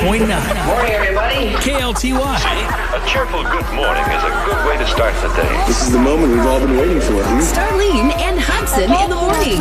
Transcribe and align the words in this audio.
95.9 0.00 0.66
Morning, 0.66 0.92
everybody. 0.92 1.54
KLTY. 1.62 1.94
See, 2.02 2.14
A 2.18 3.00
cheerful 3.08 3.42
good 3.44 3.64
morning 3.74 4.02
is 4.10 4.22
a 4.24 4.32
good 4.44 4.66
way 4.66 4.76
to 4.78 4.86
start 4.86 5.14
the 5.22 5.28
day. 5.40 5.64
This 5.66 5.82
is 5.86 5.92
the 5.92 5.98
moment 5.98 6.32
we've 6.32 6.44
all 6.46 6.58
been 6.60 6.76
waiting 6.76 7.00
for. 7.00 7.22
Hmm? 7.22 7.38
Starlene 7.40 8.12
and 8.18 8.40
Hudson 8.40 8.90
in 8.90 9.10
the 9.10 9.16
morning. 9.16 9.60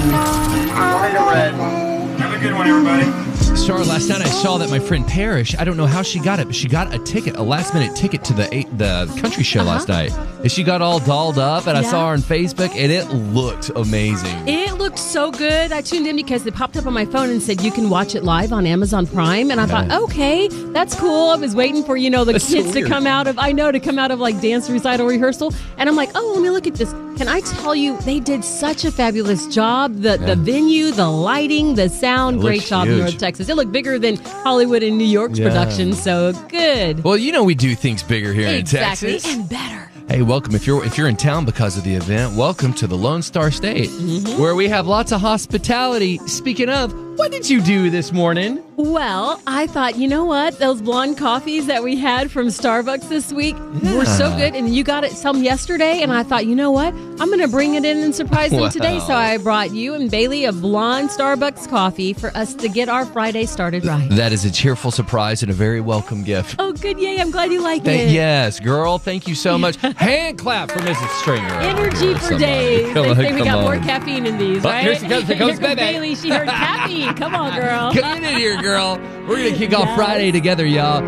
Have 2.17 2.33
a 2.33 2.39
good 2.39 2.53
one, 2.53 2.67
everybody. 2.67 3.32
Star, 3.55 3.79
last 3.85 4.09
night 4.09 4.21
I 4.21 4.25
saw 4.25 4.57
that 4.57 4.69
my 4.69 4.79
friend 4.79 5.07
Parrish, 5.07 5.55
I 5.57 5.63
don't 5.63 5.77
know 5.77 5.85
how 5.85 6.01
she 6.01 6.19
got 6.19 6.39
it, 6.39 6.47
but 6.47 6.55
she 6.55 6.67
got 6.67 6.93
a 6.93 6.99
ticket, 6.99 7.37
a 7.37 7.43
last 7.43 7.73
minute 7.73 7.95
ticket 7.95 8.23
to 8.25 8.33
the 8.33 8.43
the 8.73 9.19
country 9.21 9.43
show 9.43 9.63
last 9.63 9.89
uh-huh. 9.89 10.03
night. 10.03 10.11
And 10.41 10.51
she 10.51 10.63
got 10.63 10.81
all 10.81 10.99
dolled 10.99 11.37
up, 11.37 11.67
and 11.67 11.77
I 11.77 11.83
saw 11.83 12.07
her 12.07 12.13
on 12.13 12.19
Facebook, 12.19 12.71
and 12.75 12.91
it 12.91 13.07
looked 13.33 13.69
amazing. 13.69 14.47
It 14.47 14.73
looked 14.73 14.99
so 14.99 15.31
good. 15.31 15.71
I 15.71 15.81
tuned 15.81 16.07
in 16.07 16.15
because 16.15 16.45
it 16.45 16.53
popped 16.53 16.75
up 16.75 16.85
on 16.87 16.93
my 16.93 17.05
phone 17.05 17.29
and 17.29 17.41
said 17.41 17.61
you 17.61 17.71
can 17.71 17.89
watch 17.89 18.15
it 18.15 18.23
live 18.23 18.51
on 18.51 18.65
Amazon 18.65 19.07
Prime. 19.07 19.49
And 19.49 19.61
I 19.61 19.65
thought, 19.65 19.89
okay, 19.91 20.49
that's 20.73 20.95
cool. 20.95 21.29
I 21.29 21.35
was 21.35 21.55
waiting 21.55 21.83
for, 21.83 21.95
you 21.95 22.09
know, 22.09 22.25
the 22.25 22.33
That's 22.33 22.47
so 22.47 22.55
kids 22.55 22.73
to 22.73 22.85
come 22.85 23.07
out 23.07 23.27
of, 23.27 23.39
I 23.39 23.53
know, 23.53 23.71
to 23.71 23.79
come 23.79 23.97
out 23.97 24.11
of 24.11 24.19
like 24.19 24.41
dance 24.41 24.69
recital 24.69 25.07
rehearsal. 25.07 25.53
And 25.77 25.87
I'm 25.87 25.95
like, 25.95 26.09
oh, 26.15 26.31
let 26.33 26.41
me 26.43 26.49
look 26.49 26.67
at 26.67 26.75
this. 26.75 26.93
Can 27.17 27.27
I 27.27 27.41
tell 27.41 27.75
you, 27.75 27.97
they 28.01 28.19
did 28.19 28.43
such 28.43 28.83
a 28.85 28.91
fabulous 28.91 29.45
job. 29.47 29.93
The 30.01 30.17
the 30.17 30.35
venue, 30.35 30.91
the 30.91 31.07
lighting, 31.09 31.75
the 31.75 31.87
sound, 31.89 32.37
It 32.37 32.41
great 32.41 32.61
job 32.63 32.87
in 32.87 32.95
huge. 32.95 32.99
North 33.01 33.17
Texas. 33.19 33.49
It 33.49 33.55
looked 33.55 33.71
bigger 33.71 33.99
than 33.99 34.17
Hollywood 34.17 34.81
and 34.83 34.97
New 34.97 35.05
York's 35.05 35.37
Yeah. 35.39 35.47
production. 35.49 35.93
So 35.93 36.33
good. 36.49 37.03
Well, 37.03 37.15
you 37.17 37.31
know 37.31 37.43
we 37.43 37.55
do 37.55 37.75
things 37.75 38.01
bigger 38.03 38.33
here 38.33 38.47
exactly. 38.49 39.09
in 39.09 39.13
Texas. 39.19 39.33
And 39.35 39.47
better. 39.49 39.89
Hey, 40.09 40.21
welcome. 40.21 40.53
If 40.55 40.65
you're 40.67 40.83
if 40.83 40.97
you're 40.97 41.07
in 41.07 41.15
town 41.15 41.45
because 41.45 41.77
of 41.77 41.83
the 41.83 41.93
event, 41.95 42.35
welcome 42.35 42.73
to 42.73 42.87
the 42.87 42.97
Lone 42.97 43.21
Star 43.21 43.51
State, 43.51 43.89
Mm-hmm. 43.89 44.41
where 44.41 44.55
we 44.55 44.67
have 44.69 44.87
lots 44.87 45.11
of 45.11 45.21
hospitality. 45.21 46.19
Speaking 46.27 46.67
of, 46.69 46.93
what 47.15 47.31
did 47.31 47.49
you 47.49 47.61
do 47.61 47.89
this 47.89 48.11
morning? 48.11 48.63
Well, 48.75 49.39
I 49.45 49.67
thought, 49.67 49.97
you 49.97 50.07
know 50.07 50.25
what? 50.25 50.57
Those 50.57 50.81
blonde 50.81 51.17
coffees 51.17 51.67
that 51.67 51.83
we 51.83 51.95
had 51.95 52.31
from 52.31 52.47
Starbucks 52.47 53.07
this 53.07 53.31
week 53.31 53.55
were 53.83 54.05
so 54.05 54.35
good. 54.35 54.55
And 54.55 54.73
you 54.75 54.83
got 54.83 55.03
it 55.03 55.11
some 55.11 55.43
yesterday. 55.43 56.01
And 56.01 56.11
I 56.11 56.23
thought, 56.23 56.47
you 56.47 56.55
know 56.55 56.71
what? 56.71 56.91
I'm 56.91 57.27
going 57.27 57.39
to 57.39 57.47
bring 57.47 57.75
it 57.75 57.85
in 57.85 57.99
and 57.99 58.15
surprise 58.15 58.49
them 58.49 58.67
today. 58.71 58.97
So 58.99 59.13
I 59.13 59.37
brought 59.37 59.71
you 59.71 59.93
and 59.93 60.09
Bailey 60.09 60.45
a 60.45 60.51
blonde 60.51 61.09
Starbucks 61.09 61.69
coffee 61.69 62.13
for 62.13 62.35
us 62.35 62.55
to 62.55 62.67
get 62.67 62.89
our 62.89 63.05
Friday 63.05 63.45
started 63.45 63.85
right. 63.85 64.09
That 64.09 64.31
is 64.33 64.43
a 64.43 64.51
cheerful 64.51 64.89
surprise 64.89 65.43
and 65.43 65.51
a 65.51 65.53
very 65.55 65.79
welcome 65.81 66.23
gift. 66.23 66.55
Oh, 66.57 66.71
good. 66.73 66.97
Yay. 66.99 67.19
I'm 67.21 67.29
glad 67.29 67.51
you 67.51 67.61
like 67.61 67.83
Thank- 67.83 68.09
it. 68.09 68.13
yes, 68.13 68.59
girl. 68.59 68.97
Thank 68.97 69.27
you 69.27 69.35
so 69.35 69.55
much. 69.59 69.75
Hand 69.75 70.39
clap 70.39 70.71
for 70.71 70.79
Mrs. 70.79 71.09
Stringer. 71.21 71.47
Energy 71.59 72.13
for 72.15 72.19
Somebody. 72.21 72.43
days. 72.45 72.93
Come 72.93 73.03
they 73.03 73.09
on, 73.11 73.15
say 73.17 73.33
we 73.33 73.43
got 73.43 73.61
more 73.61 73.77
caffeine 73.77 74.25
in 74.25 74.39
these, 74.39 74.65
Oh, 74.65 74.69
right? 74.69 74.81
here 74.83 74.95
she 74.95 75.07
comes. 75.07 75.27
Here 75.27 75.37
comes 75.37 75.59
Bailey. 75.59 76.15
She 76.15 76.31
heard 76.31 76.47
caffeine. 76.49 77.02
Come 77.15 77.35
on, 77.35 77.55
girl. 77.59 77.93
Come 77.93 78.23
in 78.23 78.35
here, 78.37 78.61
girl. 78.61 78.97
We're 79.27 79.37
going 79.37 79.53
to 79.53 79.57
kick 79.57 79.73
off 79.73 79.85
Yes. 79.85 79.95
Friday 79.95 80.31
together, 80.31 80.65
y'all. 80.65 81.01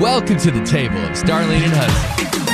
Welcome 0.00 0.38
to 0.38 0.50
the 0.50 0.64
table 0.64 0.96
of 0.98 1.10
Starlene 1.10 1.62
and 1.62 1.72
Hudson. 1.72 2.51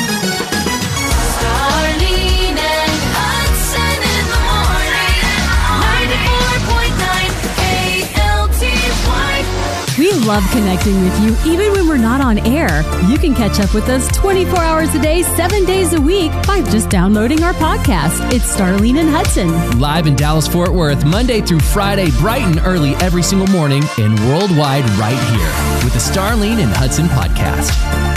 We 10.08 10.14
love 10.20 10.42
connecting 10.52 11.02
with 11.02 11.20
you 11.20 11.52
even 11.52 11.70
when 11.72 11.86
we're 11.86 11.98
not 11.98 12.22
on 12.22 12.38
air. 12.38 12.82
You 13.10 13.18
can 13.18 13.34
catch 13.34 13.60
up 13.60 13.74
with 13.74 13.90
us 13.90 14.08
24 14.16 14.58
hours 14.58 14.94
a 14.94 15.02
day, 15.02 15.22
seven 15.22 15.66
days 15.66 15.92
a 15.92 16.00
week 16.00 16.32
by 16.46 16.62
just 16.62 16.88
downloading 16.88 17.42
our 17.42 17.52
podcast. 17.52 18.32
It's 18.32 18.56
Starlene 18.56 18.98
and 18.98 19.10
Hudson. 19.10 19.78
Live 19.78 20.06
in 20.06 20.16
Dallas, 20.16 20.48
Fort 20.48 20.72
Worth, 20.72 21.04
Monday 21.04 21.42
through 21.42 21.60
Friday, 21.60 22.10
bright 22.12 22.44
and 22.44 22.58
early 22.60 22.94
every 22.96 23.22
single 23.22 23.48
morning, 23.48 23.82
and 23.98 24.18
worldwide 24.20 24.88
right 24.92 25.18
here 25.28 25.84
with 25.84 25.92
the 25.92 26.00
Starlene 26.00 26.62
and 26.62 26.72
Hudson 26.72 27.04
podcast. 27.08 28.07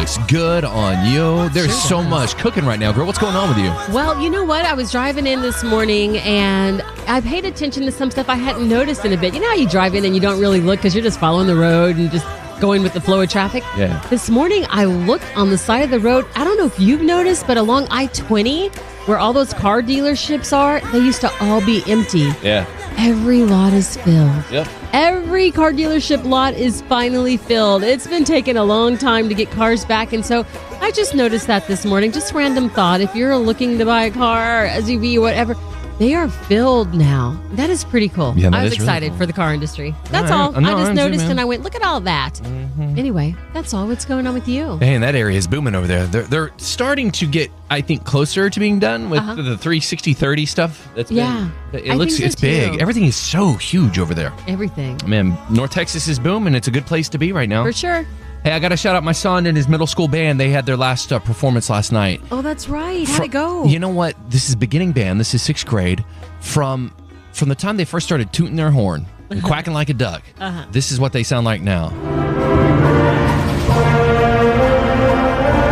Looks 0.00 0.16
good 0.32 0.64
on 0.64 1.12
you. 1.12 1.50
There's 1.50 1.76
so 1.76 2.02
much 2.02 2.34
cooking 2.38 2.64
right 2.64 2.80
now, 2.80 2.90
girl. 2.90 3.04
What's 3.04 3.18
going 3.18 3.36
on 3.36 3.50
with 3.50 3.58
you? 3.58 3.68
Well, 3.94 4.18
you 4.18 4.30
know 4.30 4.44
what? 4.44 4.64
I 4.64 4.72
was 4.72 4.90
driving 4.90 5.26
in 5.26 5.42
this 5.42 5.62
morning 5.62 6.16
and 6.20 6.80
I 7.06 7.20
paid 7.20 7.44
attention 7.44 7.84
to 7.84 7.92
some 7.92 8.10
stuff 8.10 8.30
I 8.30 8.36
hadn't 8.36 8.66
noticed 8.66 9.04
in 9.04 9.12
a 9.12 9.18
bit. 9.18 9.34
You 9.34 9.40
know 9.40 9.48
how 9.48 9.56
you 9.56 9.68
drive 9.68 9.94
in 9.94 10.06
and 10.06 10.14
you 10.14 10.20
don't 10.22 10.40
really 10.40 10.62
look 10.62 10.78
because 10.78 10.94
you're 10.94 11.04
just 11.04 11.20
following 11.20 11.46
the 11.46 11.54
road 11.54 11.96
and 11.96 12.10
just 12.10 12.26
going 12.62 12.82
with 12.82 12.94
the 12.94 13.00
flow 13.02 13.20
of 13.20 13.28
traffic? 13.28 13.62
Yeah. 13.76 14.02
This 14.08 14.30
morning 14.30 14.64
I 14.70 14.86
looked 14.86 15.36
on 15.36 15.50
the 15.50 15.58
side 15.58 15.82
of 15.82 15.90
the 15.90 16.00
road. 16.00 16.26
I 16.34 16.44
don't 16.44 16.56
know 16.56 16.64
if 16.64 16.80
you've 16.80 17.02
noticed, 17.02 17.46
but 17.46 17.58
along 17.58 17.86
I 17.90 18.06
20, 18.06 18.68
where 19.04 19.18
all 19.18 19.34
those 19.34 19.52
car 19.52 19.82
dealerships 19.82 20.56
are, 20.56 20.80
they 20.92 21.00
used 21.00 21.20
to 21.20 21.44
all 21.44 21.60
be 21.60 21.82
empty. 21.86 22.30
Yeah. 22.42 22.64
Every 22.96 23.42
lot 23.42 23.74
is 23.74 23.98
filled. 23.98 24.44
Yep. 24.50 24.66
Every 24.92 25.52
car 25.52 25.72
dealership 25.72 26.24
lot 26.24 26.54
is 26.54 26.82
finally 26.82 27.36
filled. 27.36 27.84
It's 27.84 28.08
been 28.08 28.24
taking 28.24 28.56
a 28.56 28.64
long 28.64 28.98
time 28.98 29.28
to 29.28 29.34
get 29.34 29.48
cars 29.52 29.84
back. 29.84 30.12
And 30.12 30.26
so 30.26 30.44
I 30.80 30.90
just 30.90 31.14
noticed 31.14 31.46
that 31.46 31.66
this 31.68 31.84
morning. 31.84 32.10
Just 32.10 32.32
random 32.32 32.68
thought. 32.68 33.00
If 33.00 33.14
you're 33.14 33.36
looking 33.36 33.78
to 33.78 33.84
buy 33.84 34.04
a 34.04 34.10
car, 34.10 34.66
SUV, 34.66 35.20
whatever, 35.20 35.54
they 36.00 36.14
are 36.14 36.28
filled 36.28 36.92
now. 36.92 37.40
That 37.52 37.70
is 37.70 37.84
pretty 37.84 38.08
cool. 38.08 38.34
Yeah, 38.36 38.50
I 38.52 38.64
was 38.64 38.72
is 38.72 38.78
really 38.78 38.88
excited 38.88 39.08
cool. 39.10 39.18
for 39.18 39.26
the 39.26 39.32
car 39.32 39.54
industry. 39.54 39.94
That's 40.10 40.30
all. 40.30 40.56
I 40.56 40.60
know, 40.60 40.76
I 40.76 40.80
just 40.80 40.94
noticed 40.94 41.22
man. 41.22 41.32
and 41.32 41.40
I 41.40 41.44
went, 41.44 41.62
look 41.62 41.76
at 41.76 41.82
all 41.82 42.00
that. 42.00 42.34
Mm. 42.34 42.59
Anyway, 42.78 43.34
that's 43.52 43.74
all. 43.74 43.86
What's 43.86 44.04
going 44.04 44.26
on 44.26 44.34
with 44.34 44.48
you? 44.48 44.76
Man, 44.78 45.00
that 45.02 45.14
area 45.14 45.36
is 45.36 45.46
booming 45.46 45.74
over 45.74 45.86
there. 45.86 46.06
They're, 46.06 46.22
they're 46.22 46.50
starting 46.58 47.10
to 47.12 47.26
get, 47.26 47.50
I 47.70 47.80
think, 47.80 48.04
closer 48.04 48.48
to 48.50 48.60
being 48.60 48.78
done 48.78 49.10
with 49.10 49.20
Uh-huh. 49.20 49.34
the 49.34 49.42
360 49.58 50.12
30 50.14 50.46
stuff. 50.46 50.88
That's 50.94 51.08
been- 51.10 51.18
Yeah, 51.18 51.50
it 51.72 51.90
I 51.90 51.94
looks 51.94 52.16
so 52.18 52.24
it's 52.24 52.34
big. 52.40 52.80
Everything 52.80 53.04
is 53.04 53.16
so 53.16 53.54
huge 53.54 53.98
over 53.98 54.14
there. 54.14 54.32
Everything. 54.48 54.98
Man, 55.06 55.36
North 55.50 55.70
Texas 55.72 56.08
is 56.08 56.18
booming. 56.18 56.54
It's 56.54 56.68
a 56.68 56.70
good 56.70 56.86
place 56.86 57.08
to 57.10 57.18
be 57.18 57.32
right 57.32 57.48
now. 57.48 57.64
For 57.64 57.72
sure. 57.72 58.06
Hey, 58.44 58.52
I 58.52 58.58
got 58.58 58.70
to 58.70 58.76
shout 58.78 58.96
out 58.96 59.04
my 59.04 59.12
son 59.12 59.44
and 59.46 59.54
his 59.56 59.68
middle 59.68 59.86
school 59.86 60.08
band. 60.08 60.40
They 60.40 60.48
had 60.48 60.64
their 60.64 60.76
last 60.76 61.12
uh, 61.12 61.18
performance 61.18 61.68
last 61.68 61.92
night. 61.92 62.22
Oh, 62.30 62.40
that's 62.40 62.70
right. 62.70 63.06
How'd 63.06 63.24
it 63.26 63.30
go? 63.30 63.64
You 63.66 63.78
know 63.78 63.90
what? 63.90 64.16
This 64.30 64.48
is 64.48 64.56
beginning 64.56 64.92
band. 64.92 65.20
This 65.20 65.34
is 65.34 65.42
sixth 65.42 65.66
grade. 65.66 66.02
From 66.40 66.94
from 67.32 67.48
the 67.50 67.54
time 67.54 67.76
they 67.76 67.84
first 67.84 68.06
started 68.06 68.32
tooting 68.32 68.56
their 68.56 68.70
horn 68.70 69.04
and 69.30 69.42
quacking 69.42 69.72
like 69.72 69.88
a 69.88 69.94
duck, 69.94 70.22
Uh-huh. 70.40 70.64
this 70.72 70.90
is 70.92 70.98
what 71.00 71.12
they 71.12 71.22
sound 71.22 71.44
like 71.46 71.60
now. 71.62 71.90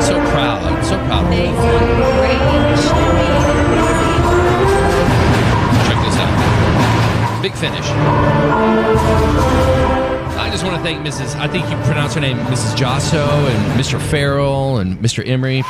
So 0.00 0.14
proud. 0.30 0.84
So 0.84 0.96
proud. 1.06 1.24
of 1.24 1.30
They 1.30 1.42
them. 1.46 1.54
sound 1.56 1.86
great. 2.18 2.38
Check 5.86 5.98
this 6.04 6.16
out. 6.16 7.42
Big 7.42 7.52
finish. 7.54 7.86
I 10.38 10.48
just 10.50 10.64
want 10.64 10.76
to 10.76 10.82
thank 10.82 11.06
Mrs. 11.06 11.36
I 11.38 11.48
think 11.48 11.68
you 11.68 11.76
pronounce 11.84 12.14
her 12.14 12.20
name 12.20 12.38
Mrs. 12.46 12.74
Josso 12.76 13.26
and 13.50 13.80
Mr. 13.80 14.00
Farrell 14.00 14.78
and 14.78 14.98
Mr. 14.98 15.26
Emery. 15.26 15.62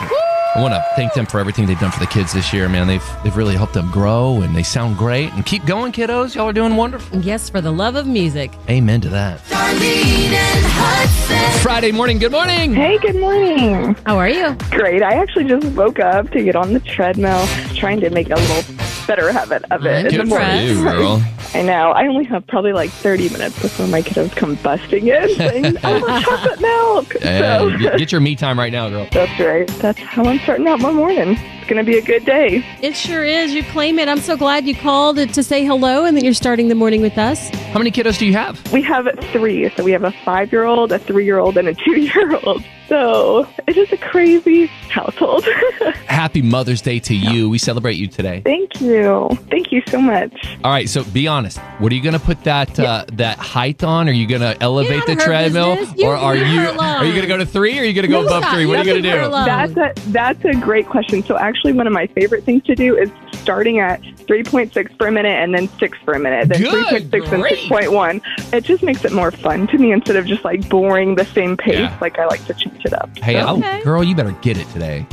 I 0.58 0.60
want 0.60 0.74
to 0.74 0.84
thank 0.96 1.14
them 1.14 1.24
for 1.24 1.38
everything 1.38 1.66
they've 1.66 1.78
done 1.78 1.92
for 1.92 2.00
the 2.00 2.06
kids 2.08 2.32
this 2.32 2.52
year, 2.52 2.68
man. 2.68 2.88
They've 2.88 3.16
they've 3.22 3.36
really 3.36 3.54
helped 3.54 3.74
them 3.74 3.88
grow 3.92 4.42
and 4.42 4.56
they 4.56 4.64
sound 4.64 4.98
great. 4.98 5.32
And 5.34 5.46
keep 5.46 5.64
going, 5.64 5.92
kiddos. 5.92 6.34
Y'all 6.34 6.48
are 6.48 6.52
doing 6.52 6.74
wonderful. 6.74 7.20
Yes, 7.20 7.48
for 7.48 7.60
the 7.60 7.70
love 7.70 7.94
of 7.94 8.08
music. 8.08 8.50
Amen 8.68 9.00
to 9.02 9.08
that. 9.10 9.38
Starlene 9.44 10.32
and 10.32 10.64
Hudson. 10.66 11.60
Friday 11.62 11.92
morning. 11.92 12.18
Good 12.18 12.32
morning. 12.32 12.74
Hey, 12.74 12.98
good 12.98 13.14
morning. 13.20 13.94
How 14.04 14.18
are 14.18 14.28
you? 14.28 14.56
Great. 14.72 15.00
I 15.00 15.12
actually 15.14 15.44
just 15.44 15.64
woke 15.76 16.00
up 16.00 16.28
to 16.30 16.42
get 16.42 16.56
on 16.56 16.72
the 16.72 16.80
treadmill, 16.80 17.46
trying 17.76 18.00
to 18.00 18.10
make 18.10 18.28
a 18.28 18.34
little 18.34 18.74
better 19.06 19.30
habit 19.30 19.62
of 19.70 19.86
it. 19.86 19.90
I'm 19.90 19.96
in 19.98 20.04
the 20.06 20.10
Good 20.10 20.20
for 20.22 20.26
morning. 20.40 20.66
you, 20.66 20.82
girl. 20.82 21.22
I 21.54 21.62
know. 21.62 21.90
I 21.92 22.06
only 22.06 22.24
have 22.26 22.46
probably 22.46 22.72
like 22.72 22.90
30 22.90 23.30
minutes 23.30 23.60
before 23.60 23.86
my 23.86 24.02
kiddos 24.02 24.34
come 24.36 24.54
busting 24.56 25.08
in 25.08 25.28
saying, 25.36 25.76
I 25.82 25.98
want 26.00 26.24
chocolate 26.24 26.60
milk. 26.60 27.14
Yeah, 27.22 27.58
So, 27.58 27.78
get, 27.78 27.98
get 27.98 28.12
your 28.12 28.20
me 28.20 28.36
time 28.36 28.58
right 28.58 28.72
now, 28.72 28.88
girl. 28.90 29.08
that's 29.10 29.40
right. 29.40 29.66
That's 29.80 29.98
how 29.98 30.24
I'm 30.24 30.38
starting 30.40 30.68
out 30.68 30.80
my 30.80 30.90
morning. 30.92 31.36
It's 31.38 31.66
going 31.74 31.84
to 31.84 31.90
be 31.90 31.98
a 31.98 32.02
good 32.02 32.24
day. 32.24 32.64
It 32.82 32.96
sure 32.96 33.24
is. 33.24 33.52
You 33.54 33.62
claim 33.64 33.98
it. 33.98 34.08
I'm 34.08 34.20
so 34.20 34.36
glad 34.36 34.66
you 34.66 34.74
called 34.74 35.16
to 35.16 35.42
say 35.42 35.64
hello 35.64 36.04
and 36.04 36.16
that 36.16 36.24
you're 36.24 36.32
starting 36.34 36.68
the 36.68 36.74
morning 36.74 37.00
with 37.02 37.18
us. 37.18 37.48
How 37.72 37.78
many 37.78 37.90
kiddos 37.90 38.18
do 38.18 38.26
you 38.26 38.32
have? 38.34 38.72
We 38.72 38.82
have 38.82 39.06
three. 39.32 39.68
So 39.76 39.82
we 39.84 39.92
have 39.92 40.04
a 40.04 40.12
five 40.24 40.50
year 40.52 40.64
old, 40.64 40.92
a 40.92 40.98
three 40.98 41.24
year 41.24 41.38
old, 41.38 41.56
and 41.58 41.68
a 41.68 41.74
two 41.74 42.00
year 42.00 42.36
old. 42.44 42.62
So 42.88 43.46
it 43.66 43.76
is 43.76 43.92
a 43.92 43.98
crazy 43.98 44.64
household. 44.88 45.44
Happy 46.06 46.40
Mother's 46.40 46.80
Day 46.80 46.98
to 47.00 47.14
you. 47.14 47.50
We 47.50 47.58
celebrate 47.58 47.96
you 47.96 48.06
today. 48.06 48.40
Thank 48.42 48.80
you. 48.80 49.28
Thank 49.50 49.70
you 49.72 49.82
so 49.88 50.00
much. 50.00 50.32
All 50.64 50.70
right, 50.72 50.88
so 50.88 51.04
be 51.04 51.28
honest. 51.38 51.58
What 51.78 51.92
are 51.92 51.94
you 51.94 52.02
going 52.02 52.14
to 52.14 52.18
put 52.20 52.42
that 52.44 52.78
uh, 52.78 53.04
that 53.12 53.38
height 53.38 53.82
on? 53.84 54.08
Are 54.08 54.12
you 54.12 54.26
going 54.26 54.40
to 54.40 54.56
elevate 54.62 55.04
the 55.06 55.12
out 55.12 55.18
of 55.18 55.18
her 55.18 55.24
treadmill, 55.24 55.78
or 56.04 56.14
are 56.16 56.36
you 56.36 56.60
are 56.60 57.04
you 57.04 57.12
going 57.12 57.22
to 57.22 57.28
go 57.28 57.36
to 57.36 57.46
three, 57.46 57.78
or 57.78 57.82
are 57.82 57.84
you 57.84 57.92
going 57.94 58.06
to 58.06 58.12
go 58.12 58.20
You 58.20 58.26
above 58.26 58.42
stop. 58.42 58.54
three? 58.54 58.66
What 58.66 58.78
are 58.80 58.84
you 58.84 58.94
You 58.94 59.02
going 59.02 59.20
to 59.22 59.26
do? 59.26 59.30
That's 59.30 59.76
a 59.76 59.92
that's 60.10 60.44
a 60.44 60.54
great 60.60 60.86
question. 60.86 61.22
So 61.22 61.38
actually, 61.38 61.72
one 61.72 61.86
of 61.86 61.92
my 61.92 62.06
favorite 62.08 62.44
things 62.44 62.64
to 62.64 62.74
do 62.74 62.96
is 62.96 63.10
starting 63.32 63.78
at 63.78 64.02
3.6 64.02 64.98
per 64.98 65.10
minute 65.10 65.30
and 65.32 65.54
then 65.54 65.68
6 65.78 65.98
per 66.04 66.18
minute, 66.18 66.48
then 66.50 66.60
Good 66.60 67.10
3.6 67.12 67.32
and 67.32 67.44
6.1. 67.44 68.20
It 68.52 68.64
just 68.64 68.82
makes 68.82 69.04
it 69.06 69.12
more 69.12 69.30
fun 69.30 69.66
to 69.68 69.78
me 69.78 69.92
instead 69.92 70.16
of 70.16 70.26
just 70.26 70.44
like 70.44 70.68
boring 70.68 71.14
the 71.14 71.24
same 71.24 71.56
pace. 71.56 71.78
Yeah. 71.78 71.96
Like 72.00 72.18
I 72.18 72.26
like 72.26 72.44
to 72.46 72.52
change 72.54 72.84
it 72.84 72.92
up. 72.92 73.08
Hey, 73.18 73.38
I'll- 73.38 73.56
Okay. 73.58 73.82
girl, 73.82 74.04
you 74.04 74.14
better 74.14 74.32
get 74.42 74.58
it 74.58 74.68
today. 74.70 75.06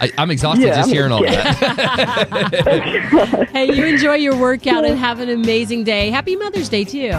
I, 0.00 0.10
I'm 0.18 0.30
exhausted 0.30 0.62
Yeah, 0.66 0.74
just 0.76 0.88
I'm 0.88 0.94
hearing 0.94 1.12
all 1.12 1.22
that. 1.22 3.48
Hey, 3.54 3.72
you 3.72 3.84
enjoy 3.86 4.14
your 4.14 4.36
workout 4.36 4.84
and 4.84 4.98
have 4.98 5.20
an 5.20 5.28
amazing 5.30 5.43
day. 5.46 6.10
Happy 6.10 6.36
Mother's 6.36 6.68
Day, 6.68 6.84
too. 6.84 7.10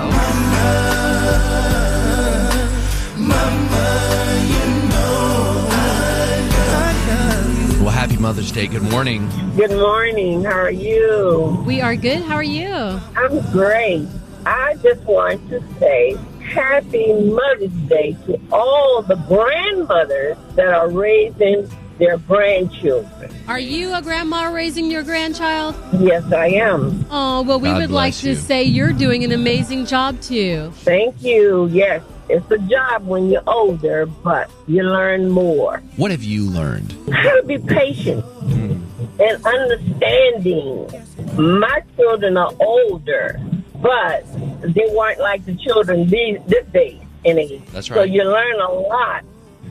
well, 7.81 7.94
happy 7.94 8.18
Mother's 8.18 8.51
Day. 8.51 8.68
Good 8.68 8.81
morning. 8.81 9.30
Good 9.56 9.72
morning. 9.72 10.44
How 10.44 10.54
are 10.54 10.72
you? 10.72 11.63
We 11.68 11.81
are 11.81 11.95
good. 11.95 12.24
How 12.24 12.36
are 12.36 12.44
you? 12.44 12.74
I'm 13.16 13.51
great. 13.51 14.07
I 14.45 14.75
just 14.81 15.01
want 15.04 15.48
to 15.50 15.62
say 15.80 16.18
happy 16.42 17.13
Mother's 17.13 17.71
Day 17.88 18.18
to 18.25 18.39
all 18.51 19.04
the 19.04 19.16
grandmothers 19.28 20.38
that 20.56 20.68
are 20.68 20.89
raising 20.89 21.69
their 21.97 22.18
grandchildren. 22.18 23.33
Are 23.47 23.59
you 23.59 23.94
a 23.94 24.01
grandma 24.01 24.51
raising 24.51 24.92
your 24.92 25.03
grandchild? 25.03 25.75
Yes, 26.00 26.31
I 26.31 26.47
am. 26.47 27.06
Oh, 27.09 27.44
well, 27.44 27.59
we 27.59 27.69
God 27.69 27.81
would 27.81 27.92
like 27.92 28.13
bless 28.13 28.21
to 28.21 28.36
say 28.36 28.63
you're 28.63 28.94
doing 28.94 29.24
an 29.24 29.31
amazing 29.31 29.86
job, 29.86 30.19
too. 30.21 30.71
Thank 30.77 31.21
you. 31.21 31.68
Yes, 31.68 32.03
it's 32.30 32.50
a 32.51 32.57
job 32.57 33.06
when 33.06 33.30
you're 33.30 33.47
older, 33.47 34.06
but 34.06 34.50
you 34.68 34.83
learn 34.83 35.30
more. 35.30 35.81
What 35.95 36.12
have 36.12 36.24
you 36.24 36.50
learned? 36.50 36.94
How 37.12 37.36
to 37.39 37.44
be 37.44 37.57
patient 37.57 38.25
and 39.19 39.45
understanding. 39.45 40.89
My 41.38 41.81
children 41.95 42.36
are 42.38 42.51
older, 42.59 43.39
but 43.75 44.25
they 44.62 44.88
weren't 44.92 45.19
like 45.19 45.45
the 45.45 45.56
children 45.56 46.07
these 46.07 46.39
this 46.47 46.65
day 46.68 47.00
and 47.24 47.39
age. 47.39 47.62
That's 47.71 47.88
So 47.88 48.03
you 48.03 48.24
learn 48.24 48.59
a 48.59 48.71
lot 48.71 49.24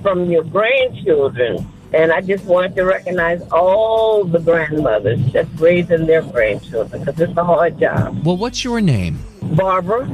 from 0.02 0.30
your 0.30 0.44
grandchildren. 0.44 1.66
And 1.94 2.10
I 2.10 2.20
just 2.20 2.44
wanted 2.44 2.74
to 2.74 2.84
recognize 2.84 3.40
all 3.52 4.24
the 4.24 4.40
grandmothers 4.40 5.32
that's 5.32 5.48
raising 5.60 6.06
their 6.06 6.22
grandchildren 6.22 7.04
because 7.04 7.20
it's 7.20 7.36
a 7.36 7.44
hard 7.44 7.78
job. 7.78 8.26
Well, 8.26 8.36
what's 8.36 8.64
your 8.64 8.80
name? 8.80 9.18
Barbara, 9.42 10.06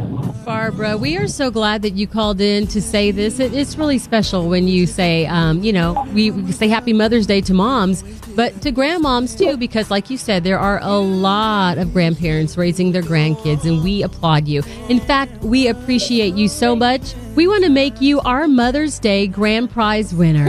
Barbara, 0.44 0.96
we 0.96 1.16
are 1.16 1.28
so 1.28 1.50
glad 1.50 1.82
that 1.82 1.90
you 1.90 2.06
called 2.06 2.40
in 2.40 2.66
to 2.66 2.82
say 2.82 3.12
this. 3.12 3.38
It, 3.38 3.54
it's 3.54 3.78
really 3.78 3.98
special 3.98 4.48
when 4.48 4.66
you 4.68 4.86
say, 4.86 5.24
um, 5.26 5.62
you 5.62 5.72
know, 5.72 6.06
we, 6.12 6.30
we 6.30 6.52
say 6.52 6.66
Happy 6.68 6.92
Mother's 6.92 7.26
Day 7.26 7.40
to 7.42 7.54
moms, 7.54 8.02
but 8.34 8.60
to 8.62 8.72
grandmoms 8.72 9.38
too, 9.38 9.56
because 9.56 9.90
like 9.90 10.10
you 10.10 10.18
said, 10.18 10.44
there 10.44 10.58
are 10.58 10.80
a 10.82 10.98
lot 10.98 11.78
of 11.78 11.92
grandparents 11.92 12.56
raising 12.56 12.92
their 12.92 13.02
grandkids, 13.02 13.64
and 13.64 13.82
we 13.84 14.02
applaud 14.02 14.48
you. 14.48 14.62
In 14.88 14.98
fact, 14.98 15.42
we 15.42 15.68
appreciate 15.68 16.34
you 16.34 16.48
so 16.48 16.74
much. 16.74 17.14
We 17.36 17.46
want 17.46 17.64
to 17.64 17.70
make 17.70 18.00
you 18.00 18.20
our 18.20 18.48
Mother's 18.48 18.98
Day 18.98 19.28
grand 19.28 19.70
prize 19.70 20.12
winner. 20.12 20.48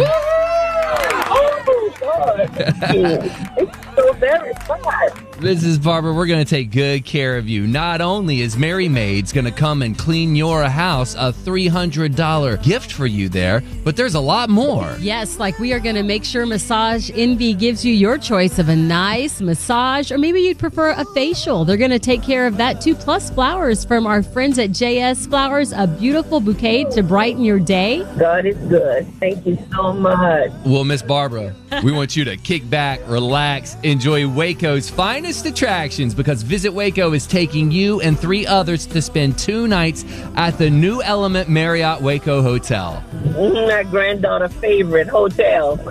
it's 3.57 3.95
so 3.95 4.13
very 4.13 4.53
fun. 4.65 5.20
Mrs. 5.41 5.83
Barber, 5.83 6.13
we're 6.13 6.27
going 6.27 6.45
to 6.45 6.49
take 6.49 6.69
good 6.69 7.03
care 7.03 7.35
of 7.35 7.49
you. 7.49 7.65
Not 7.65 7.99
only 7.99 8.41
is 8.41 8.55
Merry 8.55 8.87
Maids 8.87 9.33
going 9.33 9.45
to 9.45 9.51
come 9.51 9.81
and 9.81 9.97
clean 9.97 10.35
your 10.35 10.65
house, 10.65 11.15
a 11.15 11.33
$300 11.33 12.61
gift 12.61 12.91
for 12.91 13.07
you 13.07 13.27
there, 13.27 13.63
but 13.83 13.95
there's 13.95 14.13
a 14.13 14.19
lot 14.19 14.51
more. 14.51 14.95
Yes, 14.99 15.39
like 15.39 15.57
we 15.57 15.73
are 15.73 15.79
going 15.79 15.95
to 15.95 16.03
make 16.03 16.25
sure 16.25 16.45
Massage 16.45 17.09
Envy 17.15 17.55
gives 17.55 17.83
you 17.83 17.91
your 17.91 18.19
choice 18.19 18.59
of 18.59 18.69
a 18.69 18.75
nice 18.75 19.41
massage, 19.41 20.11
or 20.11 20.19
maybe 20.19 20.41
you'd 20.41 20.59
prefer 20.59 20.91
a 20.91 21.05
facial. 21.15 21.65
They're 21.65 21.75
going 21.75 21.89
to 21.89 21.97
take 21.97 22.21
care 22.21 22.45
of 22.45 22.57
that 22.57 22.79
too. 22.79 22.93
Plus, 22.93 23.31
flowers 23.31 23.83
from 23.83 24.05
our 24.05 24.21
friends 24.21 24.59
at 24.59 24.69
JS 24.69 25.27
Flowers, 25.27 25.71
a 25.71 25.87
beautiful 25.87 26.39
bouquet 26.39 26.83
to 26.91 27.01
brighten 27.01 27.43
your 27.43 27.57
day. 27.57 28.03
God 28.19 28.45
is 28.45 28.57
good. 28.69 29.07
Thank 29.19 29.47
you 29.47 29.57
so 29.73 29.91
much. 29.91 30.51
Well, 30.67 30.83
Miss 30.83 31.01
Barbara, 31.01 31.55
we 31.83 31.91
want 31.91 32.15
you 32.15 32.25
to 32.25 32.37
kick 32.37 32.69
back, 32.69 32.99
relax, 33.07 33.75
enjoy 33.81 34.27
Waco's 34.27 34.87
finest 34.87 35.30
attractions 35.39 36.13
because 36.13 36.41
Visit 36.43 36.73
Waco 36.73 37.13
is 37.13 37.25
taking 37.25 37.71
you 37.71 38.01
and 38.01 38.19
three 38.19 38.45
others 38.45 38.85
to 38.87 39.01
spend 39.01 39.37
two 39.39 39.65
nights 39.67 40.03
at 40.35 40.57
the 40.57 40.69
New 40.69 41.01
Element 41.01 41.47
Marriott 41.47 42.01
Waco 42.01 42.41
Hotel. 42.41 43.01
Mhm, 43.29 43.67
My 43.67 43.83
granddaughter' 43.83 44.49
favorite 44.49 45.07
hotel. 45.07 45.79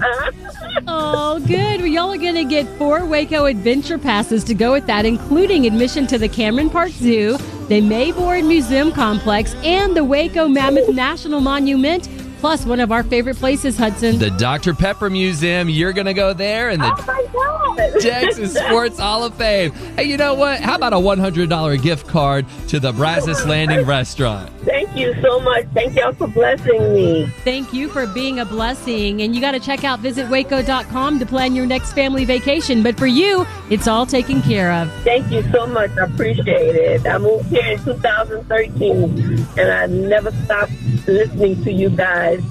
Oh, 0.87 1.40
good. 1.40 1.81
Well, 1.81 1.87
y'all 1.87 2.12
are 2.12 2.16
going 2.16 2.37
to 2.37 2.44
get 2.44 2.64
four 2.78 3.04
Waco 3.04 3.46
adventure 3.46 3.98
passes 3.98 4.44
to 4.44 4.54
go 4.54 4.70
with 4.72 4.87
that, 4.87 5.04
including 5.04 5.66
admission 5.66 6.06
to 6.06 6.16
the 6.16 6.28
Cameron 6.28 6.70
Park 6.70 6.90
Zoo, 6.90 7.36
the 7.69 7.81
Mayborn 7.81 8.46
Museum 8.46 8.93
Complex, 8.93 9.54
and 9.64 9.96
the 9.96 10.04
Waco 10.04 10.46
Mammoth 10.46 10.88
National 10.90 11.40
Monument, 11.40 12.08
plus 12.40 12.64
one 12.64 12.81
of 12.81 12.90
our 12.90 13.02
favorite 13.02 13.37
places, 13.37 13.76
Hudson. 13.76 14.19
The 14.19 14.31
Dr. 14.31 14.75
Pepper 14.75 15.10
Museum, 15.10 15.69
you're 15.69 15.92
going 15.92 16.06
to 16.06 16.14
go 16.14 16.32
there, 16.32 16.70
and 16.70 16.81
the 16.81 16.90
oh. 16.90 17.60
Texas 18.00 18.54
Sports 18.54 18.98
Hall 18.98 19.25
of 19.25 19.34
Fame. 19.34 19.72
Hey, 19.96 20.04
you 20.04 20.16
know 20.16 20.34
what? 20.34 20.60
How 20.60 20.76
about 20.76 20.92
a 20.92 20.96
$100 20.96 21.82
gift 21.82 22.06
card 22.06 22.46
to 22.69 22.81
the 22.81 22.92
Brazos 22.92 23.46
Landing 23.46 23.87
restaurant? 23.87 24.50
Thank 24.64 24.96
you 24.96 25.14
so 25.20 25.40
much. 25.40 25.66
Thank 25.75 25.96
y'all 25.96 26.12
for 26.12 26.26
blessing 26.26 26.94
me. 26.94 27.26
Thank 27.44 27.72
you 27.72 27.88
for 27.88 28.06
being 28.06 28.40
a 28.40 28.44
blessing. 28.44 29.22
And 29.22 29.34
you 29.34 29.40
got 29.40 29.52
to 29.52 29.60
check 29.60 29.84
out 29.84 30.00
visitwaco.com 30.00 31.19
to 31.19 31.26
plan 31.26 31.54
your 31.54 31.66
next 31.66 31.93
family 31.93 32.25
vacation. 32.25 32.82
But 32.82 32.98
for 32.98 33.06
you, 33.06 33.46
it's 33.70 33.86
all 33.86 34.06
taken 34.06 34.43
care 34.43 34.72
of. 34.72 34.90
Thank 35.02 35.31
you 35.31 35.43
so 35.50 35.66
much. 35.66 35.90
I 35.98 36.04
appreciate 36.04 36.75
it. 36.76 37.06
I 37.06 37.19
moved 37.19 37.48
here 37.48 37.72
in 37.72 37.84
2013 37.84 39.46
and 39.58 39.70
I 39.70 39.86
never 39.86 40.31
stopped 40.44 40.72
listening 41.10 41.62
to 41.64 41.72
you 41.72 41.90
guys 41.90 42.42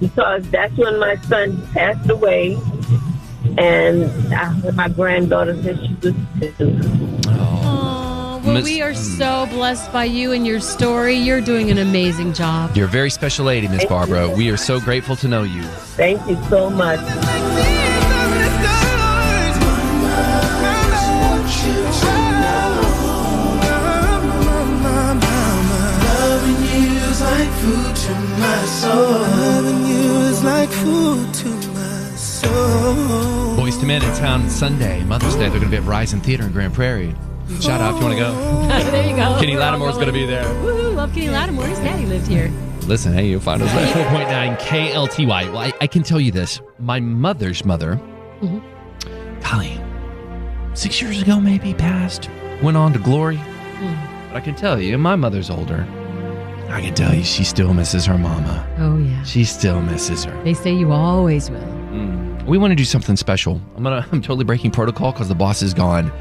because 0.00 0.48
that's 0.50 0.76
when 0.76 0.98
my 0.98 1.16
son 1.16 1.66
passed 1.72 2.08
away 2.10 2.58
and 3.58 4.04
I 4.34 4.44
heard 4.46 4.76
my 4.76 4.88
granddaughter 4.88 5.60
said 5.62 5.78
she 5.80 5.94
was 5.94 6.56
too. 6.56 6.78
Oh, 7.28 8.40
well, 8.44 8.54
Miss- 8.54 8.64
we 8.64 8.82
are 8.82 8.94
so 8.94 9.46
blessed 9.46 9.92
by 9.92 10.04
you 10.04 10.32
and 10.32 10.46
your 10.46 10.60
story. 10.60 11.14
You're 11.14 11.40
doing 11.40 11.70
an 11.70 11.78
amazing 11.78 12.32
job. 12.32 12.76
You're 12.76 12.86
a 12.86 12.90
very 12.90 13.10
special 13.10 13.46
lady, 13.46 13.68
Miss 13.68 13.84
Barbara. 13.84 14.28
We 14.28 14.50
are 14.50 14.56
so 14.56 14.80
grateful 14.80 15.16
to 15.16 15.28
know 15.28 15.42
you. 15.42 15.62
Thank 15.62 16.26
you 16.28 16.42
so 16.48 16.70
much. 16.70 17.00
Soul. 28.86 29.10
Loving 29.10 29.86
you 29.86 30.12
is 30.30 30.44
like 30.44 30.68
food 30.68 31.34
to 31.34 31.48
my 31.48 32.14
soul. 32.14 33.56
Boyz 33.56 33.80
II 33.80 33.86
Men 33.86 34.04
in 34.04 34.14
town 34.16 34.48
Sunday, 34.48 35.02
Mother's 35.02 35.34
Day. 35.34 35.48
They're 35.48 35.58
going 35.58 35.62
to 35.62 35.68
be 35.70 35.76
at 35.78 35.82
Verizon 35.82 36.22
Theater 36.22 36.44
in 36.44 36.52
Grand 36.52 36.72
Prairie. 36.72 37.12
Shout 37.60 37.80
out 37.80 37.94
if 37.94 38.00
you 38.00 38.06
want 38.06 38.16
to 38.16 38.24
go. 38.24 38.90
there 38.92 39.08
you 39.08 39.16
go. 39.16 39.36
Kenny 39.40 39.56
Lattimore's 39.56 39.96
going 39.96 40.06
to 40.06 40.12
be 40.12 40.24
there. 40.24 40.44
Woohoo, 40.44 40.94
love 40.94 41.12
Kenny 41.12 41.30
Lattimore. 41.30 41.66
His 41.66 41.80
daddy 41.80 42.06
lived 42.06 42.28
here. 42.28 42.48
Listen, 42.82 43.12
hey, 43.12 43.26
you'll 43.26 43.40
find 43.40 43.60
us 43.60 43.68
at 43.72 43.92
4.9 44.12 44.56
KLTY. 44.60 45.46
Well, 45.48 45.58
I, 45.58 45.72
I 45.80 45.88
can 45.88 46.04
tell 46.04 46.20
you 46.20 46.30
this. 46.30 46.60
My 46.78 47.00
mother's 47.00 47.64
mother, 47.64 47.96
mm-hmm. 48.40 49.40
golly, 49.40 49.80
six 50.76 51.02
years 51.02 51.20
ago 51.20 51.40
maybe, 51.40 51.74
passed, 51.74 52.30
went 52.62 52.76
on 52.76 52.92
to 52.92 53.00
glory. 53.00 53.38
Mm. 53.38 54.28
But 54.28 54.36
I 54.36 54.40
can 54.40 54.54
tell 54.54 54.80
you, 54.80 54.96
my 54.96 55.16
mother's 55.16 55.50
older. 55.50 55.84
I 56.68 56.80
can 56.80 56.94
tell 56.94 57.14
you 57.14 57.22
she 57.22 57.44
still 57.44 57.72
misses 57.72 58.04
her 58.06 58.18
mama. 58.18 58.66
Oh, 58.78 58.98
yeah. 58.98 59.22
She 59.22 59.44
still 59.44 59.80
misses 59.80 60.24
her. 60.24 60.42
They 60.42 60.54
say 60.54 60.72
you 60.72 60.92
always 60.92 61.50
will. 61.50 61.58
Mm. 61.60 62.44
We 62.46 62.58
want 62.58 62.72
to 62.72 62.76
do 62.76 62.84
something 62.84 63.16
special. 63.16 63.60
I'm 63.76 63.82
gonna 63.82 64.06
I'm 64.12 64.20
totally 64.20 64.44
breaking 64.44 64.72
protocol 64.72 65.12
because 65.12 65.28
the 65.28 65.34
boss 65.34 65.62
is 65.62 65.72
gone. 65.72 66.12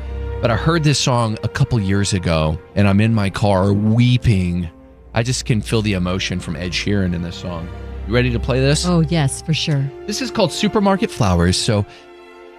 But 0.41 0.51
I 0.51 0.55
heard 0.55 0.83
this 0.83 0.99
song 0.99 1.37
a 1.43 1.47
couple 1.47 1.79
years 1.79 2.13
ago 2.13 2.59
and 2.75 2.87
I'm 2.87 3.01
in 3.01 3.13
my 3.13 3.29
car 3.29 3.73
weeping. 3.73 4.69
I 5.13 5.23
just 5.23 5.45
can 5.45 5.61
feel 5.61 5.81
the 5.81 5.93
emotion 5.93 6.39
from 6.39 6.55
Ed 6.55 6.71
Sheeran 6.71 7.15
in 7.15 7.21
this 7.21 7.37
song. 7.37 7.67
You 8.07 8.13
ready 8.13 8.31
to 8.31 8.39
play 8.39 8.59
this? 8.59 8.85
Oh, 8.85 8.99
yes, 8.99 9.41
for 9.41 9.53
sure. 9.53 9.89
This 10.05 10.21
is 10.21 10.29
called 10.29 10.51
Supermarket 10.51 11.09
Flowers. 11.09 11.57
So 11.57 11.85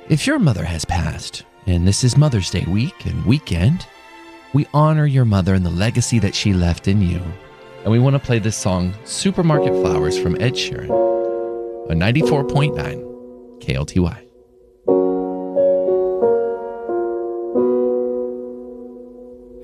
if 0.09 0.27
your 0.27 0.39
mother 0.39 0.65
has 0.65 0.85
passed, 0.85 1.45
and 1.67 1.87
this 1.87 2.03
is 2.03 2.17
Mother's 2.17 2.51
Day 2.51 2.65
week 2.65 3.07
and 3.07 3.25
weekend, 3.25 3.87
we 4.53 4.67
honor 4.73 5.07
your 5.07 5.25
mother 5.25 5.55
and 5.55 5.65
the 5.65 5.71
legacy 5.71 6.19
that 6.21 6.35
she 6.35 6.53
left 6.53 6.89
in 6.89 7.01
you. 7.03 7.21
And 7.87 7.93
we 7.93 8.01
want 8.01 8.15
to 8.15 8.19
play 8.19 8.41
this 8.41 8.57
song, 8.57 8.97
Supermarket 9.05 9.73
Flowers 9.81 10.19
from 10.19 10.35
Ed 10.41 10.55
Sheeran, 10.55 10.91
on 11.89 12.01
94.9 12.01 12.75
KLTY. 13.61 14.23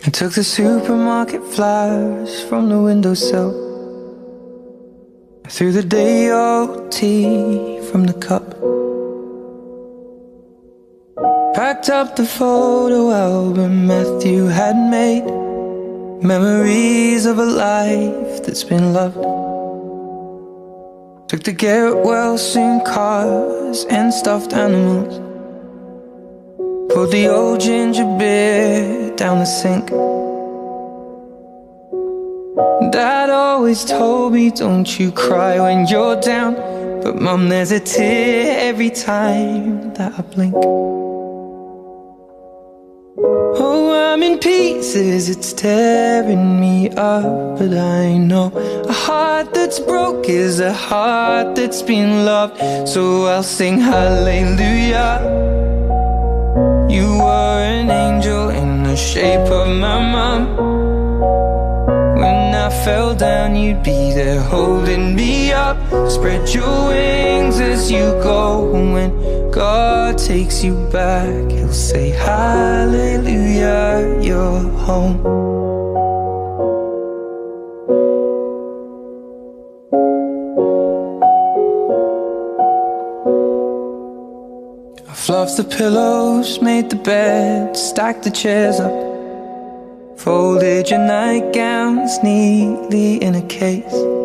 I 0.06 0.10
took 0.10 0.34
the 0.34 0.44
supermarket 0.44 1.42
flowers 1.42 2.44
from 2.44 2.68
the 2.68 2.80
windowsill. 2.80 3.50
I 5.44 5.48
threw 5.48 5.72
the 5.72 5.82
day 5.82 6.30
old 6.30 6.92
tea 6.92 7.80
from 7.90 8.04
the 8.04 8.14
cup. 8.14 8.48
Packed 11.56 11.90
up 11.90 12.14
the 12.14 12.24
photo 12.24 13.10
album 13.10 13.88
Matthew 13.88 14.44
had 14.44 14.76
made. 14.76 15.51
Memories 16.22 17.26
of 17.26 17.40
a 17.40 17.44
life 17.44 18.44
that's 18.44 18.62
been 18.62 18.92
loved. 18.92 19.16
Took 21.28 21.42
the 21.42 21.52
get 21.52 21.96
well 21.96 22.38
soon 22.38 22.84
cars 22.84 23.84
and 23.90 24.14
stuffed 24.14 24.52
animals. 24.52 25.18
Poured 26.92 27.10
the 27.10 27.26
old 27.26 27.58
ginger 27.58 28.04
beer 28.20 29.12
down 29.16 29.40
the 29.40 29.44
sink. 29.44 29.88
Dad 32.92 33.28
always 33.28 33.84
told 33.84 34.34
me, 34.34 34.52
don't 34.52 35.00
you 35.00 35.10
cry 35.10 35.58
when 35.58 35.88
you're 35.88 36.20
down. 36.20 36.54
But 37.02 37.16
mum, 37.16 37.48
there's 37.48 37.72
a 37.72 37.80
tear 37.80 38.68
every 38.68 38.90
time 38.90 39.92
that 39.94 40.16
I 40.16 40.22
blink. 40.22 40.54
In 44.22 44.38
pieces, 44.38 45.28
it's 45.28 45.52
tearing 45.52 46.60
me 46.60 46.90
up. 46.90 47.58
But 47.58 47.74
I 47.76 48.16
know 48.18 48.52
a 48.88 48.92
heart 48.92 49.52
that's 49.52 49.80
broke 49.80 50.28
is 50.28 50.60
a 50.60 50.72
heart 50.72 51.56
that's 51.56 51.82
been 51.82 52.24
loved. 52.24 52.56
So 52.88 53.26
I'll 53.26 53.42
sing 53.42 53.80
hallelujah. 53.80 55.18
You 56.88 57.18
were 57.18 57.58
an 57.74 57.90
angel 57.90 58.50
in 58.50 58.84
the 58.84 58.96
shape 58.96 59.50
of 59.50 59.66
my 59.66 59.98
mom. 60.14 60.42
When 62.14 62.54
I 62.54 62.70
fell 62.84 63.16
down, 63.16 63.56
you'd 63.56 63.82
be 63.82 64.12
there 64.12 64.40
holding 64.40 65.16
me 65.16 65.50
up. 65.50 65.76
Spread 66.08 66.48
your 66.54 66.88
wings 66.90 67.58
as 67.58 67.90
you 67.90 68.06
go. 68.22 68.70
When 68.70 69.10
God 69.52 70.16
takes 70.16 70.64
you 70.64 70.74
back, 70.90 71.50
He'll 71.50 71.70
say, 71.74 72.08
Hallelujah, 72.08 73.38
you're 74.22 74.60
home. 74.78 75.20
I 85.06 85.14
fluffed 85.14 85.58
the 85.58 85.64
pillows, 85.64 86.62
made 86.62 86.88
the 86.88 86.96
bed, 86.96 87.76
stacked 87.76 88.22
the 88.22 88.30
chairs 88.30 88.80
up. 88.80 89.12
Folded 90.18 90.88
your 90.88 91.00
nightgowns 91.00 92.22
neatly 92.22 93.22
in 93.22 93.34
a 93.34 93.42
case. 93.48 94.21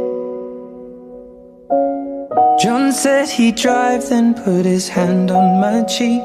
John 2.60 2.92
said 2.92 3.30
he'd 3.30 3.56
drive, 3.56 4.10
then 4.10 4.34
put 4.34 4.66
his 4.66 4.90
hand 4.90 5.30
on 5.30 5.62
my 5.62 5.84
cheek 5.84 6.24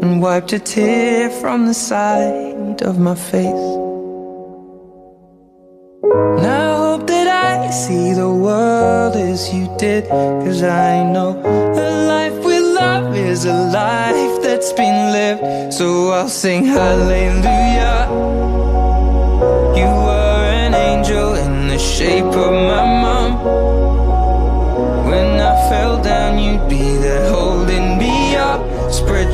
and 0.00 0.22
wiped 0.22 0.52
a 0.52 0.60
tear 0.60 1.28
from 1.28 1.66
the 1.66 1.74
side 1.74 2.82
of 2.82 3.00
my 3.00 3.16
face. 3.16 3.66
And 6.04 6.46
I 6.46 6.76
hope 6.76 7.08
that 7.08 7.26
I 7.26 7.70
see 7.72 8.12
the 8.12 8.28
world 8.28 9.16
as 9.16 9.52
you 9.52 9.66
did, 9.76 10.08
cause 10.08 10.62
I 10.62 11.02
know 11.02 11.30
a 11.34 11.88
life 12.06 12.44
with 12.44 12.62
love 12.62 13.16
is 13.16 13.44
a 13.44 13.52
life 13.52 14.42
that's 14.42 14.72
been 14.72 15.10
lived. 15.10 15.74
So 15.74 16.10
I'll 16.10 16.28
sing 16.28 16.64
hallelujah. 16.64 18.35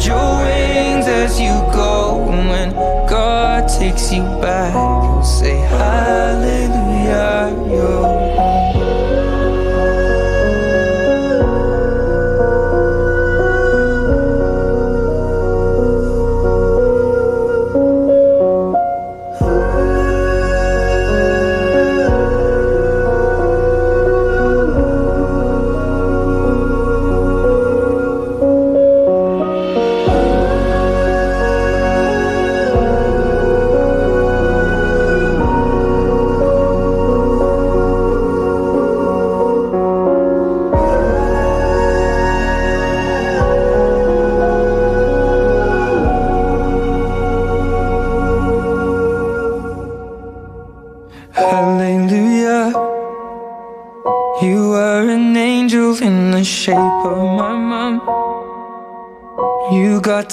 Your 0.06 0.42
wings 0.42 1.06
as 1.06 1.40
you 1.40 1.52
go. 1.72 2.24
When 2.26 2.70
God 3.08 3.68
takes 3.68 4.12
you 4.12 4.22
back, 4.40 4.74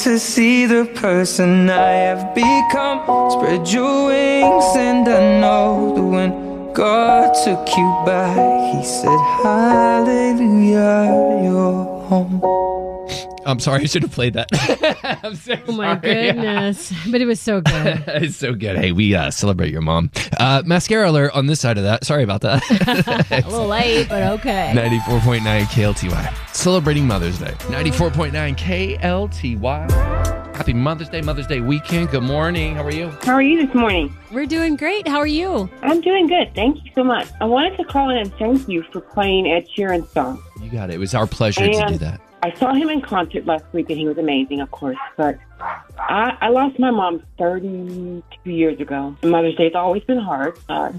to 0.04 0.18
see 0.18 0.66
the 0.66 0.86
person 0.96 1.70
I 1.70 1.92
have 2.08 2.34
become. 2.34 3.00
Spread 3.32 3.68
your 3.68 4.08
wings, 4.08 4.76
and 4.78 5.06
I 5.06 5.42
know 5.42 5.94
that 5.94 6.02
when 6.02 6.72
God 6.74 7.34
took 7.44 7.68
you 7.78 8.04
back, 8.06 8.38
He 8.74 8.84
said, 8.86 9.20
Hallelujah, 9.44 11.04
you're 11.44 11.84
home. 12.08 12.79
I'm 13.50 13.60
sorry, 13.60 13.82
I 13.82 13.86
should 13.86 14.04
have 14.04 14.12
played 14.12 14.34
that. 14.34 14.50
I'm 15.24 15.36
so 15.36 15.56
Oh 15.68 15.72
my 15.72 15.96
goodness. 15.96 16.94
But 17.10 17.22
it 17.22 17.26
was 17.26 17.40
so 17.40 17.62
good. 17.62 18.04
it's 18.08 18.36
so 18.36 18.54
good. 18.54 18.78
Hey, 18.78 18.92
we 18.92 19.16
uh, 19.16 19.32
celebrate 19.32 19.72
your 19.72 19.82
mom. 19.82 20.12
Uh, 20.38 20.62
mascara 20.66 21.10
alert 21.10 21.32
on 21.34 21.48
this 21.48 21.60
side 21.60 21.78
of 21.78 21.84
that. 21.84 22.04
Sorry 22.04 22.24
about 22.24 22.42
that. 22.42 22.62
A 23.32 23.50
little 23.50 23.68
late, 23.68 24.10
but 24.10 24.24
okay. 24.40 24.72
94.9 24.76 25.42
KLTY. 25.64 26.56
Celebrating 26.56 27.08
Mother's 27.08 27.40
Day. 27.40 27.52
94.9 27.70 28.32
KLTY. 28.56 30.56
Happy 30.56 30.74
Mother's 30.74 31.10
Day, 31.10 31.22
Mother's 31.22 31.48
Day 31.48 31.62
weekend. 31.62 32.10
Good 32.10 32.24
morning. 32.24 32.76
How 32.76 32.84
are 32.84 32.92
you? 32.92 33.10
How 33.24 33.34
are 33.34 33.42
you 33.42 33.66
this 33.66 33.74
morning? 33.74 34.16
We're 34.30 34.46
doing 34.46 34.76
great. 34.76 35.08
How 35.08 35.18
are 35.18 35.26
you? 35.26 35.70
I'm 35.82 36.02
doing 36.02 36.28
good. 36.28 36.54
Thank 36.54 36.84
you 36.84 36.92
so 36.94 37.04
much. 37.04 37.28
I 37.40 37.46
wanted 37.46 37.78
to 37.78 37.86
call 37.86 38.10
in 38.10 38.18
and 38.18 38.34
thank 38.36 38.68
you 38.68 38.84
for 38.92 39.00
playing 39.00 39.50
Ed 39.50 39.66
Sheeran's 39.76 40.12
song. 40.12 40.44
You 40.62 40.70
got 40.70 40.90
it. 40.90 40.96
It 40.96 41.00
was 41.00 41.16
our 41.16 41.26
pleasure 41.26 41.66
to 41.66 41.86
do 41.88 41.98
that. 42.00 42.20
I 42.42 42.54
saw 42.54 42.74
him 42.74 42.90
in 42.90 43.02
concert 43.02 43.46
last 43.46 43.66
week, 43.74 43.90
and 43.90 44.00
he 44.00 44.08
was 44.08 44.18
amazing, 44.18 44.62
of 44.62 44.72
course. 44.72 44.98
But 45.18 45.38
I, 45.98 46.38
I 46.42 46.50
lost 46.50 46.80
my 46.80 46.92
mom 46.92 47.24
32 47.38 48.50
years 48.50 48.80
ago. 48.80 49.16
Mother's 49.24 49.56
Day's 49.56 49.76
always 49.76 50.04
been 50.04 50.20
hard. 50.20 50.58
Uh, 50.70 50.92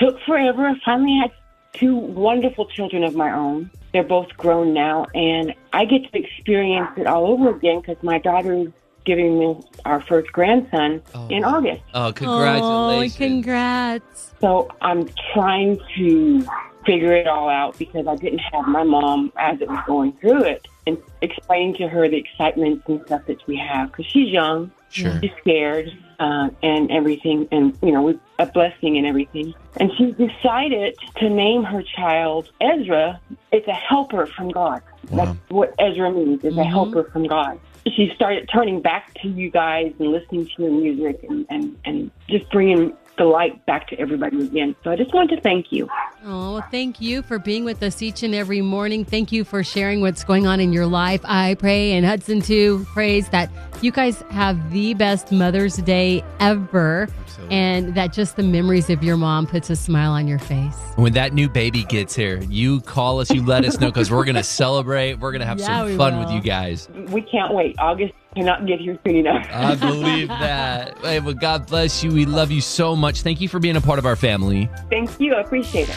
took 0.00 0.18
forever. 0.26 0.66
I 0.66 0.74
finally 0.84 1.18
had 1.20 1.30
two 1.72 1.96
wonderful 1.96 2.66
children 2.66 3.04
of 3.04 3.14
my 3.14 3.32
own. 3.32 3.70
They're 3.92 4.02
both 4.02 4.28
grown 4.36 4.72
now, 4.72 5.06
and 5.14 5.54
I 5.72 5.84
get 5.84 6.10
to 6.12 6.18
experience 6.18 6.90
it 6.96 7.06
all 7.06 7.26
over 7.26 7.50
again 7.50 7.80
because 7.80 8.02
my 8.02 8.18
daughter's 8.18 8.68
giving 9.04 9.38
me 9.38 9.56
our 9.84 10.00
first 10.00 10.30
grandson 10.32 11.02
in 11.28 11.42
August. 11.44 11.82
Oh, 11.94 12.12
congratulations! 12.12 13.14
Oh, 13.14 13.18
congrats. 13.18 14.34
So 14.40 14.68
I'm 14.80 15.08
trying 15.32 15.80
to 15.96 16.46
figure 16.84 17.12
it 17.12 17.26
all 17.26 17.48
out 17.48 17.78
because 17.78 18.06
I 18.06 18.16
didn't 18.16 18.40
have 18.52 18.66
my 18.66 18.82
mom 18.82 19.32
as 19.36 19.60
it 19.60 19.68
was 19.68 19.82
going 19.86 20.12
through 20.14 20.44
it 20.44 20.66
and 20.86 20.98
explaining 21.20 21.74
to 21.76 21.88
her 21.88 22.08
the 22.08 22.16
excitements 22.16 22.84
and 22.88 23.02
stuff 23.06 23.26
that 23.26 23.46
we 23.46 23.56
have 23.56 23.90
because 23.90 24.06
she's 24.06 24.30
young. 24.30 24.70
Sure. 24.90 25.20
She's 25.20 25.30
scared 25.40 25.92
uh, 26.18 26.50
and 26.62 26.90
everything, 26.90 27.46
and 27.52 27.78
you 27.82 27.92
know, 27.92 28.02
with 28.02 28.18
a 28.38 28.46
blessing 28.46 28.98
and 28.98 29.06
everything. 29.06 29.54
And 29.76 29.90
she 29.96 30.12
decided 30.12 30.96
to 31.16 31.28
name 31.28 31.62
her 31.62 31.82
child 31.82 32.50
Ezra. 32.60 33.20
It's 33.52 33.68
a 33.68 33.72
helper 33.72 34.26
from 34.26 34.50
God. 34.50 34.82
That's 35.12 35.38
what 35.48 35.74
Ezra 35.78 36.10
means. 36.12 36.44
It's 36.44 36.56
a 36.56 36.64
helper 36.64 37.04
from 37.04 37.26
God. 37.26 37.58
She 37.86 38.12
started 38.14 38.48
turning 38.52 38.82
back 38.82 39.14
to 39.22 39.28
you 39.28 39.50
guys 39.50 39.94
and 39.98 40.10
listening 40.10 40.46
to 40.46 40.62
your 40.62 40.70
music 40.70 41.24
and, 41.28 41.46
and, 41.48 41.78
and 41.84 42.10
just 42.28 42.50
bringing 42.50 42.94
the 43.18 43.24
light 43.24 43.64
back 43.66 43.86
to 43.88 43.98
everybody 43.98 44.42
again. 44.42 44.74
So 44.82 44.90
I 44.90 44.96
just 44.96 45.12
wanted 45.12 45.36
to 45.36 45.42
thank 45.42 45.66
you. 45.70 45.88
Oh, 46.24 46.62
thank 46.70 47.00
you 47.00 47.20
for 47.22 47.38
being 47.38 47.64
with 47.64 47.82
us 47.82 48.00
each 48.00 48.22
and 48.22 48.34
every 48.34 48.62
morning. 48.62 49.04
Thank 49.04 49.30
you 49.30 49.44
for 49.44 49.62
sharing 49.62 50.00
what's 50.00 50.24
going 50.24 50.46
on 50.46 50.58
in 50.60 50.72
your 50.72 50.86
life. 50.86 51.20
I 51.24 51.54
pray, 51.54 51.92
and 51.92 52.06
Hudson 52.06 52.40
too 52.40 52.86
prays 52.94 53.28
that 53.30 53.50
you 53.82 53.90
guys 53.92 54.22
have 54.30 54.70
the 54.70 54.94
best 54.94 55.32
Mother's 55.32 55.76
Day 55.76 56.24
ever, 56.40 57.08
and 57.50 57.94
that 57.94 58.12
just 58.12 58.36
the 58.36 58.42
memories 58.42 58.88
of 58.90 59.02
your 59.02 59.16
mom 59.16 59.46
puts 59.46 59.68
a 59.70 59.76
smile 59.76 60.12
on 60.12 60.26
your 60.28 60.38
face. 60.38 60.76
When 60.96 61.12
that 61.14 61.32
new 61.34 61.48
baby 61.48 61.84
gets 61.84 62.14
here, 62.14 62.40
you 62.48 62.80
call 62.82 63.20
us, 63.20 63.30
you 63.30 63.44
let 63.44 63.64
us 63.64 63.80
know 63.80 63.88
because 63.88 64.10
we're 64.10 64.24
going 64.24 64.34
to 64.36 64.42
celebrate. 64.42 65.14
We're 65.14 65.32
going 65.32 65.40
to 65.40 65.46
have 65.46 65.58
Yeah, 65.60 65.86
some 65.86 65.96
fun 65.98 66.16
will. 66.18 66.24
with 66.26 66.34
you 66.34 66.40
guys. 66.40 66.88
We 67.08 67.22
can't 67.22 67.52
wait. 67.52 67.76
August 67.78 68.12
cannot 68.34 68.66
get 68.66 68.80
here 68.80 68.98
soon 69.06 69.16
enough. 69.16 69.46
I 69.50 69.74
believe 69.76 70.28
that. 70.28 70.98
Hey, 70.98 71.20
well, 71.20 71.34
God 71.34 71.66
bless 71.66 72.02
you. 72.02 72.10
We 72.10 72.26
love 72.26 72.50
you 72.50 72.60
so 72.60 72.96
much. 72.96 73.22
Thank 73.22 73.40
you 73.40 73.48
for 73.48 73.58
being 73.58 73.76
a 73.76 73.80
part 73.80 73.98
of 73.98 74.06
our 74.06 74.16
family. 74.16 74.68
Thank 74.88 75.18
you. 75.20 75.34
I 75.34 75.40
appreciate 75.40 75.88
it. 75.88 75.96